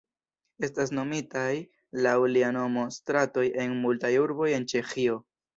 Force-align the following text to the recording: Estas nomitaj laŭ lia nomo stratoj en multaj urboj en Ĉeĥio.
Estas 0.67 0.93
nomitaj 0.99 1.51
laŭ 2.07 2.15
lia 2.37 2.49
nomo 2.57 2.87
stratoj 2.97 3.47
en 3.65 3.79
multaj 3.87 4.15
urboj 4.27 4.53
en 4.59 4.71
Ĉeĥio. 4.73 5.25